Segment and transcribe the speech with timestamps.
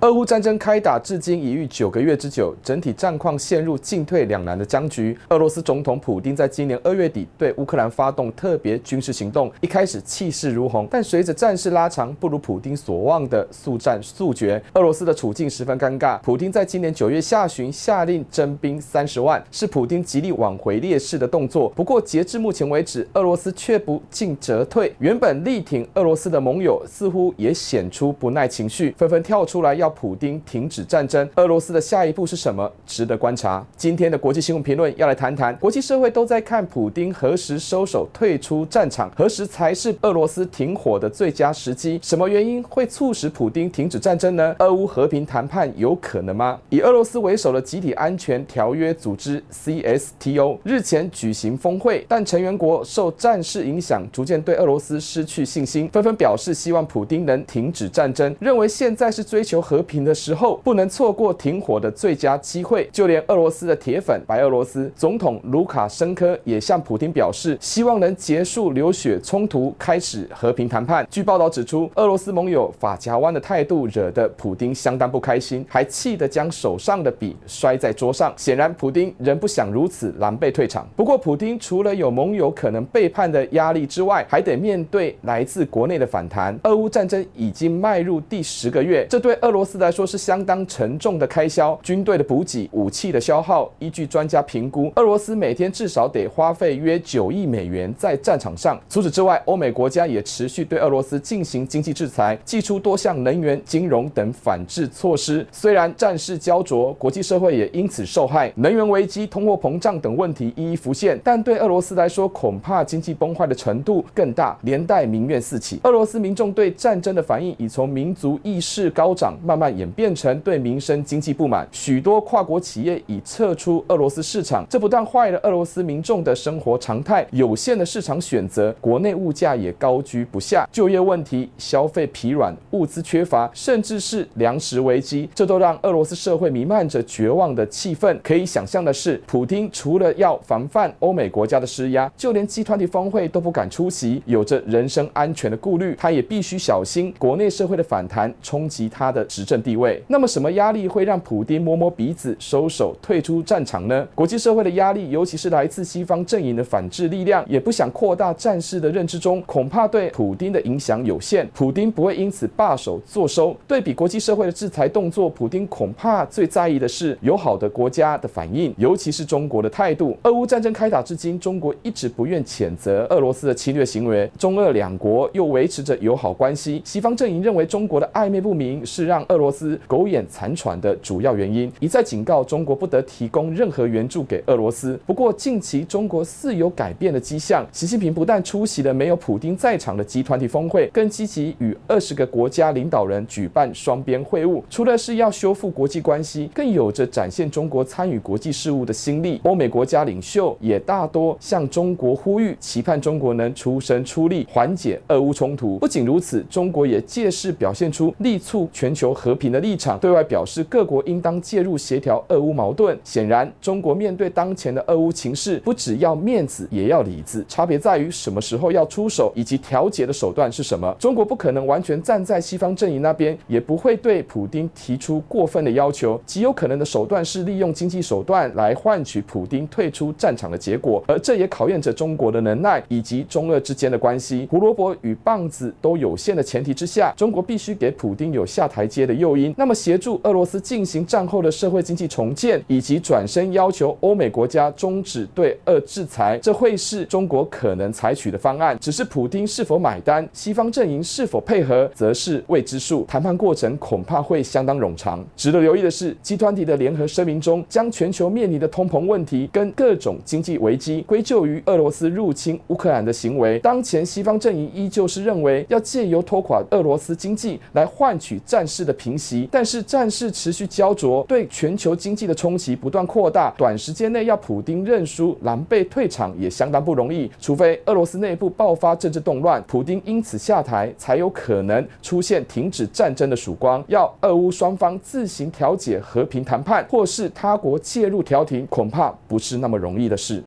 [0.00, 5.18] 俄乌战争开打至今已逾九个月之久，整体战况陷入进退两难的僵局。
[5.30, 14.62] 俄罗斯总统普丁在今年二月底对乌克兰发动特别军事行动，一开始气势如虹，但随着战事拉长，不如普丁所望的速战速决。
[14.74, 16.16] 俄罗斯的处境十分尴尬。
[16.20, 21.70] 普丁在今年九月下旬下令征兵三十万，是普丁极力挽回劣势的动作。
[21.70, 24.94] 不过截至目前为止，俄罗斯却不进则退。
[25.00, 29.87] 原本力挺俄罗斯的盟友似乎也显出不耐情绪，纷纷跳出来要。
[29.88, 32.70] 普丁停止战争，俄罗斯的下一步是什么？
[32.86, 33.64] 值得观察。
[33.76, 41.98] 今天的国际新闻评论要来谈谈，国际社会都在看普丁何时收手退出战场，何时才是俄罗斯停火的最佳时机？
[42.02, 44.54] 什么原因会促使普丁停止战争呢？
[44.58, 46.58] 俄乌和平谈判有可能吗？
[46.70, 62.88] 以俄罗斯为首的集体安全条约组织 CSTO 日前举行峰会，但成员国受战事影响，逐渐对俄罗斯失去信心，纷纷表示希望普丁能停止战争，认为现在是追求和和平的时候，不能错过停火的最佳机会。
[62.92, 71.06] 就连俄罗斯的铁粉白俄罗斯总统卢卡申科也向普丁表示，希望能结束流血冲突，开始和平谈判。
[71.08, 78.34] 据报道指出，俄罗斯盟友法夹湾的态度惹得普丁相当不开心，还气得将手上的笔摔在桌上。
[78.36, 80.88] 显然，普丁仍不想如此狼狈退场。
[80.96, 86.58] 不过，普丁除了有盟友可能背叛的压力之外，还得面对来自国内的反弹。
[86.64, 93.70] 俄乌战争已经迈入第十个月，这对俄罗斯斯来说是相当沉重的开销，军队的补给、武器的消耗。
[93.78, 98.80] 依据专家评估，俄罗斯每天至少得花费约九亿美元在战场上。
[98.88, 105.46] 除此之外，欧美国家也持续对俄罗斯进行经济制裁，祭出多项能源、金融等反制措施。
[105.52, 111.20] 虽然战事焦灼，国际社会也因此受害，能源危机、通货膨胀等问题一一浮现。
[111.22, 115.80] 但对俄罗斯来说，恐怕经济崩坏的程度更大，连带民怨四起。
[115.82, 138.16] 俄罗斯民众对战争的反应已从民族意识高涨，慢慢演变成对民生经济不满，许多跨国企业已撤出俄罗斯市场，这不但坏了俄罗斯民众的生活常态，有限的市场选择，国内物价也高居不下，就业问题、消费疲软、物资缺乏，甚至是粮食危机，这都让俄罗斯社会弥漫着绝望的气氛。
[138.22, 150.02] 可以想象的是，普丁除了要防范欧美国家的施压，就连 G20 峰会都不敢出席，有着人身安全的顾虑，他也必须小心国内社会的反弹冲击他的执政地位。
[150.08, 154.06] 那么，什么压力会让普丁摸摸鼻子收手退出战场呢？
[154.14, 161.48] 国际社会的压力，尤其是来自西方阵营的反制力量，也不想扩大战事的认知中，恐怕对普丁的影响有限。
[161.54, 163.56] 普丁不会因此罢手坐收。
[163.66, 170.14] 对比国际社会的制裁动作，普丁恐怕最在意的是友好的国家的反应，尤其是中国的态度。
[170.24, 176.82] 俄乌战争开打至今，中国一直不愿谴责俄罗斯的侵略行为，中俄两国又维持着友好关系。
[176.84, 184.98] 西方阵营认为中国的暧昧不明是让俄罗斯狗眼残喘的主要原因，一再警告中国不得提供任何援助给俄罗斯。
[185.06, 187.66] 不过，近期中国似有改变的迹象。
[187.72, 194.62] 习近平不但出席了没有普丁在场的集团体峰会，更积极与二十个国家领导人举办双边会晤。
[194.68, 199.40] 除了是要修复国际关系，更有着展现中国参与国际事务的心力。
[199.44, 205.78] 欧美国家领袖也大多向中国呼吁，期盼中国能出声出力缓解俄乌冲突。
[205.78, 212.98] 不仅如此，中国也借势表现出力促全球和和平的立场，对外表示各国应当介入协调俄乌矛盾。
[213.04, 217.44] 显然，中国面对当前的俄乌情势，不只要面子，也要里子。
[217.46, 220.96] 差别在于什么时候要出手，以及调解的手段是什么。
[220.98, 226.18] 中国不可能完全站在西方阵营那边，也不会对普丁提出过分的要求。
[226.24, 234.48] 极有可能的手段是利用经济手段来换取普丁退出战场的结果，而这也考验着中国的能耐以及中俄之间的关系。
[234.50, 239.52] 胡萝卜与棒子都有限的前提之下，中国必须给普丁有下台阶的诱因。
[239.56, 248.78] 那么，协助俄罗斯进行战后的社会经济重建，以及转身要求欧美国家终止对俄制裁，这会是中国可能采取的方案。
[248.78, 253.04] 只是普丁是否买单，西方阵营是否配合，则是未知数。
[253.08, 255.24] 谈判过程恐怕会相当冗长。
[255.34, 263.58] 值得留意的是集团体的联合声明中，将全球面临的通膨问题跟各种经济危机归咎于俄罗斯入侵乌克兰的行为。
[263.60, 277.30] 当前西方阵营依旧是认为要借由拖垮俄罗斯经济来换取战事的平息，但是战事持续焦灼，对全球经济的冲击不断扩大，短时间内要普丁认输、狼狈退场也相当不容易。
[277.40, 283.82] 除非俄罗斯内部爆发政治动乱，普丁因此下台，才有可能出现停止战争的曙光。
[283.86, 290.36] 要俄乌双方自行调解、和平谈判，或是他国介入调停，恐怕不是那么容易的事。